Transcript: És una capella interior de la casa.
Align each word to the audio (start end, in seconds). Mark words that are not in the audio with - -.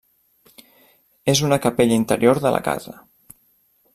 És 1.33 1.41
una 1.49 1.59
capella 1.67 1.99
interior 2.03 2.43
de 2.47 2.55
la 2.57 2.65
casa. 2.71 2.99